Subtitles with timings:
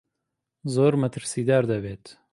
[0.73, 2.05] زۆر مەترسیدار دەبێت.